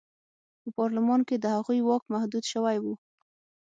[0.61, 2.85] په پارلمان کې د هغوی واک محدود شوی و.